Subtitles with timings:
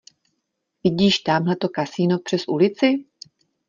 [0.83, 3.03] Vidíš támhleto kasino přes ulici?